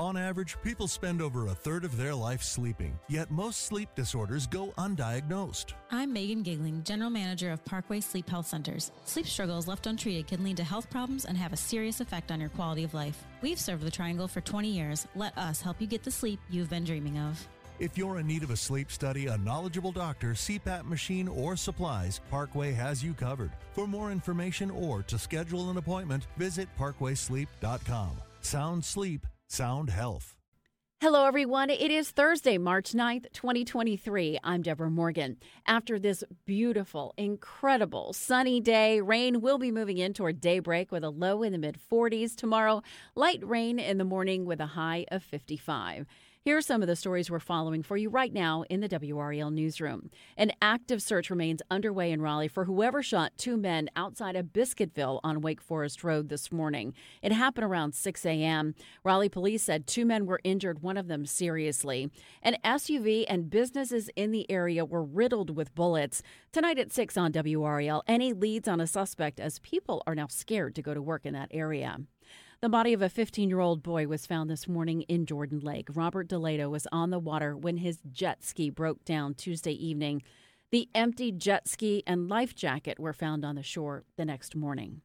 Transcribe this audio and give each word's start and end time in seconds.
On 0.00 0.16
average, 0.16 0.56
people 0.64 0.88
spend 0.88 1.20
over 1.20 1.48
a 1.48 1.54
third 1.54 1.84
of 1.84 1.98
their 1.98 2.14
life 2.14 2.42
sleeping, 2.42 2.98
yet 3.10 3.30
most 3.30 3.66
sleep 3.66 3.90
disorders 3.94 4.46
go 4.46 4.72
undiagnosed. 4.78 5.74
I'm 5.90 6.10
Megan 6.10 6.42
Gigling, 6.42 6.82
General 6.84 7.10
Manager 7.10 7.52
of 7.52 7.62
Parkway 7.66 8.00
Sleep 8.00 8.26
Health 8.26 8.46
Centers. 8.46 8.92
Sleep 9.04 9.26
struggles 9.26 9.68
left 9.68 9.86
untreated 9.86 10.26
can 10.26 10.42
lead 10.42 10.56
to 10.56 10.64
health 10.64 10.88
problems 10.88 11.26
and 11.26 11.36
have 11.36 11.52
a 11.52 11.56
serious 11.58 12.00
effect 12.00 12.32
on 12.32 12.40
your 12.40 12.48
quality 12.48 12.82
of 12.82 12.94
life. 12.94 13.22
We've 13.42 13.60
served 13.60 13.82
the 13.82 13.90
Triangle 13.90 14.26
for 14.26 14.40
20 14.40 14.70
years. 14.70 15.06
Let 15.16 15.36
us 15.36 15.60
help 15.60 15.82
you 15.82 15.86
get 15.86 16.02
the 16.02 16.10
sleep 16.10 16.40
you've 16.48 16.70
been 16.70 16.84
dreaming 16.84 17.18
of. 17.18 17.46
If 17.78 17.98
you're 17.98 18.20
in 18.20 18.26
need 18.26 18.42
of 18.42 18.52
a 18.52 18.56
sleep 18.56 18.90
study, 18.90 19.26
a 19.26 19.36
knowledgeable 19.36 19.92
doctor, 19.92 20.28
CPAP 20.28 20.88
machine, 20.88 21.28
or 21.28 21.56
supplies, 21.56 22.22
Parkway 22.30 22.72
has 22.72 23.04
you 23.04 23.12
covered. 23.12 23.52
For 23.74 23.86
more 23.86 24.10
information 24.12 24.70
or 24.70 25.02
to 25.02 25.18
schedule 25.18 25.68
an 25.68 25.76
appointment, 25.76 26.26
visit 26.38 26.70
parkwaysleep.com. 26.78 28.12
Sound 28.40 28.82
sleep, 28.82 29.26
sound 29.50 29.90
health. 29.90 30.36
Hello, 31.00 31.24
everyone. 31.26 31.70
It 31.70 31.90
is 31.90 32.10
Thursday, 32.10 32.56
March 32.56 32.92
9th, 32.92 33.32
2023. 33.32 34.38
I'm 34.44 34.62
Deborah 34.62 34.90
Morgan. 34.90 35.38
After 35.66 35.98
this 35.98 36.22
beautiful, 36.44 37.14
incredible 37.16 38.12
sunny 38.12 38.60
day, 38.60 39.00
rain 39.00 39.40
will 39.40 39.58
be 39.58 39.72
moving 39.72 39.98
in 39.98 40.12
toward 40.12 40.40
daybreak 40.40 40.92
with 40.92 41.02
a 41.02 41.10
low 41.10 41.42
in 41.42 41.52
the 41.52 41.58
mid 41.58 41.78
40s. 41.90 42.36
Tomorrow, 42.36 42.82
light 43.16 43.40
rain 43.42 43.78
in 43.78 43.98
the 43.98 44.04
morning 44.04 44.44
with 44.44 44.60
a 44.60 44.66
high 44.66 45.06
of 45.10 45.24
55. 45.24 46.06
Here 46.42 46.56
are 46.56 46.62
some 46.62 46.80
of 46.80 46.88
the 46.88 46.96
stories 46.96 47.30
we're 47.30 47.38
following 47.38 47.82
for 47.82 47.98
you 47.98 48.08
right 48.08 48.32
now 48.32 48.64
in 48.70 48.80
the 48.80 48.88
WRAL 48.88 49.52
newsroom. 49.52 50.10
An 50.38 50.52
active 50.62 51.02
search 51.02 51.28
remains 51.28 51.60
underway 51.70 52.10
in 52.10 52.22
Raleigh 52.22 52.48
for 52.48 52.64
whoever 52.64 53.02
shot 53.02 53.32
two 53.36 53.58
men 53.58 53.90
outside 53.94 54.36
of 54.36 54.46
Biscuitville 54.46 55.20
on 55.22 55.42
Wake 55.42 55.60
Forest 55.60 56.02
Road 56.02 56.30
this 56.30 56.50
morning. 56.50 56.94
It 57.20 57.32
happened 57.32 57.66
around 57.66 57.94
6 57.94 58.24
a.m. 58.24 58.74
Raleigh 59.04 59.28
police 59.28 59.64
said 59.64 59.86
two 59.86 60.06
men 60.06 60.24
were 60.24 60.40
injured, 60.42 60.80
one 60.80 60.96
of 60.96 61.08
them 61.08 61.26
seriously. 61.26 62.10
An 62.42 62.56
SUV 62.64 63.26
and 63.28 63.50
businesses 63.50 64.08
in 64.16 64.30
the 64.30 64.50
area 64.50 64.86
were 64.86 65.04
riddled 65.04 65.54
with 65.54 65.74
bullets. 65.74 66.22
Tonight 66.52 66.78
at 66.78 66.90
6 66.90 67.18
on 67.18 67.32
WRAL, 67.32 68.00
any 68.06 68.32
leads 68.32 68.66
on 68.66 68.80
a 68.80 68.86
suspect 68.86 69.40
as 69.40 69.58
people 69.58 70.02
are 70.06 70.14
now 70.14 70.28
scared 70.28 70.74
to 70.76 70.80
go 70.80 70.94
to 70.94 71.02
work 71.02 71.26
in 71.26 71.34
that 71.34 71.50
area. 71.50 71.98
The 72.62 72.68
body 72.68 72.92
of 72.92 73.00
a 73.00 73.08
15 73.08 73.48
year 73.48 73.60
old 73.60 73.82
boy 73.82 74.06
was 74.06 74.26
found 74.26 74.50
this 74.50 74.68
morning 74.68 75.00
in 75.02 75.24
Jordan 75.24 75.60
Lake. 75.60 75.88
Robert 75.94 76.28
DeLato 76.28 76.68
was 76.68 76.86
on 76.92 77.08
the 77.08 77.18
water 77.18 77.56
when 77.56 77.78
his 77.78 78.00
jet 78.12 78.44
ski 78.44 78.68
broke 78.68 79.02
down 79.06 79.32
Tuesday 79.32 79.72
evening. 79.72 80.22
The 80.70 80.90
empty 80.94 81.32
jet 81.32 81.66
ski 81.66 82.02
and 82.06 82.28
life 82.28 82.54
jacket 82.54 83.00
were 83.00 83.14
found 83.14 83.46
on 83.46 83.54
the 83.54 83.62
shore 83.62 84.04
the 84.18 84.26
next 84.26 84.54
morning. 84.54 85.00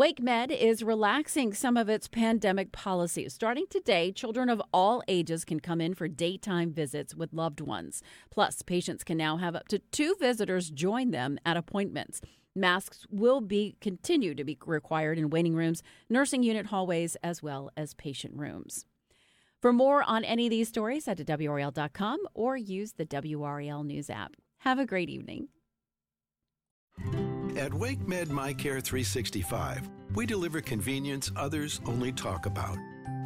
WakeMed 0.00 0.50
is 0.50 0.82
relaxing 0.82 1.52
some 1.52 1.76
of 1.76 1.90
its 1.90 2.08
pandemic 2.08 2.72
policies. 2.72 3.34
Starting 3.34 3.66
today, 3.68 4.10
children 4.10 4.48
of 4.48 4.62
all 4.72 5.02
ages 5.06 5.44
can 5.44 5.60
come 5.60 5.82
in 5.82 5.92
for 5.92 6.08
daytime 6.08 6.72
visits 6.72 7.14
with 7.14 7.34
loved 7.34 7.60
ones. 7.60 8.02
Plus, 8.30 8.62
patients 8.62 9.04
can 9.04 9.18
now 9.18 9.36
have 9.36 9.54
up 9.54 9.68
to 9.68 9.78
two 9.78 10.16
visitors 10.18 10.70
join 10.70 11.10
them 11.10 11.38
at 11.44 11.58
appointments. 11.58 12.22
Masks 12.54 13.06
will 13.10 13.40
be 13.40 13.76
continue 13.80 14.34
to 14.34 14.44
be 14.44 14.58
required 14.66 15.18
in 15.18 15.30
waiting 15.30 15.54
rooms, 15.54 15.82
nursing 16.10 16.42
unit 16.42 16.66
hallways, 16.66 17.16
as 17.22 17.42
well 17.42 17.70
as 17.76 17.94
patient 17.94 18.34
rooms. 18.36 18.84
For 19.60 19.72
more 19.72 20.02
on 20.02 20.24
any 20.24 20.46
of 20.46 20.50
these 20.50 20.68
stories, 20.68 21.06
head 21.06 21.18
to 21.18 21.24
WRAL.com 21.24 22.18
or 22.34 22.56
use 22.56 22.92
the 22.92 23.06
WRAL 23.06 23.84
News 23.84 24.10
app. 24.10 24.34
Have 24.58 24.78
a 24.78 24.86
great 24.86 25.08
evening. 25.08 25.48
At 27.56 27.70
WakeMed 27.70 28.26
MyCare 28.26 28.82
365, 28.82 29.88
we 30.14 30.26
deliver 30.26 30.60
convenience 30.60 31.30
others 31.36 31.80
only 31.86 32.10
talk 32.12 32.46
about. 32.46 32.76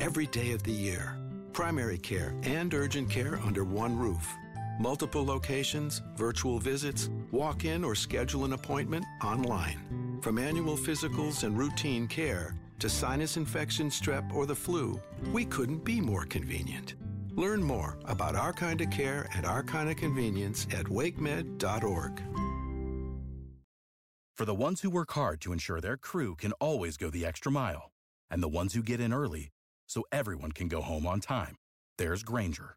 Every 0.00 0.26
day 0.26 0.52
of 0.52 0.62
the 0.62 0.72
year. 0.72 1.16
Primary 1.52 1.98
care 1.98 2.34
and 2.42 2.72
urgent 2.74 3.08
care 3.08 3.40
under 3.44 3.64
one 3.64 3.96
roof. 3.96 4.30
Multiple 4.78 5.24
locations, 5.24 6.02
virtual 6.16 6.58
visits, 6.58 7.08
walk 7.30 7.64
in 7.64 7.82
or 7.82 7.94
schedule 7.94 8.44
an 8.44 8.52
appointment 8.52 9.06
online. 9.24 10.18
From 10.20 10.36
annual 10.36 10.76
physicals 10.76 11.44
and 11.44 11.56
routine 11.56 12.06
care 12.06 12.54
to 12.80 12.90
sinus 12.90 13.38
infection, 13.38 13.88
strep, 13.88 14.34
or 14.34 14.44
the 14.44 14.54
flu, 14.54 15.00
we 15.32 15.46
couldn't 15.46 15.82
be 15.82 15.98
more 15.98 16.26
convenient. 16.26 16.94
Learn 17.34 17.62
more 17.62 17.96
about 18.04 18.36
our 18.36 18.52
kind 18.52 18.82
of 18.82 18.90
care 18.90 19.30
and 19.34 19.46
our 19.46 19.62
kind 19.62 19.88
of 19.88 19.96
convenience 19.96 20.66
at 20.70 20.84
wakemed.org. 20.84 22.22
For 24.34 24.44
the 24.44 24.54
ones 24.54 24.82
who 24.82 24.90
work 24.90 25.12
hard 25.12 25.40
to 25.40 25.54
ensure 25.54 25.80
their 25.80 25.96
crew 25.96 26.34
can 26.34 26.52
always 26.52 26.98
go 26.98 27.08
the 27.08 27.24
extra 27.24 27.50
mile, 27.50 27.92
and 28.30 28.42
the 28.42 28.48
ones 28.48 28.74
who 28.74 28.82
get 28.82 29.00
in 29.00 29.14
early 29.14 29.48
so 29.86 30.04
everyone 30.12 30.52
can 30.52 30.68
go 30.68 30.82
home 30.82 31.06
on 31.06 31.20
time, 31.20 31.56
there's 31.96 32.22
Grainger 32.22 32.76